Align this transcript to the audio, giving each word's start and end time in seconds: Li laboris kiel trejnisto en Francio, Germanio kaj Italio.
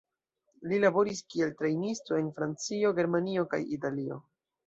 Li 0.69 0.77
laboris 0.83 1.19
kiel 1.33 1.51
trejnisto 1.59 2.17
en 2.21 2.31
Francio, 2.39 2.93
Germanio 3.01 3.47
kaj 3.55 3.63
Italio. 3.77 4.19